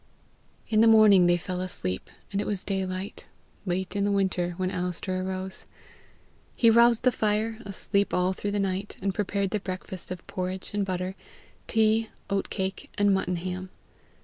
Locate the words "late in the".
3.67-4.11